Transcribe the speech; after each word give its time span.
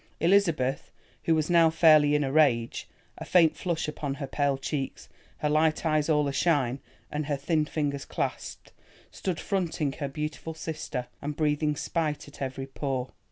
Elizabeth, 0.19 0.91
who 1.25 1.35
was 1.35 1.47
now 1.47 1.69
fairly 1.69 2.15
in 2.15 2.23
a 2.23 2.31
rage, 2.31 2.89
a 3.19 3.23
faint 3.23 3.55
flush 3.55 3.87
upon 3.87 4.15
her 4.15 4.25
pale 4.25 4.57
cheeks, 4.57 5.07
her 5.37 5.47
light 5.47 5.85
eyes 5.85 6.09
all 6.09 6.25
ashine, 6.27 6.79
and 7.11 7.27
her 7.27 7.37
thin 7.37 7.65
fingers 7.65 8.03
clasped, 8.05 8.71
stood 9.11 9.39
fronting 9.39 9.91
her 9.91 10.07
beautiful 10.07 10.55
sister, 10.55 11.05
and 11.21 11.35
breathing 11.35 11.75
spite 11.75 12.27
at 12.27 12.41
every 12.41 12.65
pore. 12.65 13.11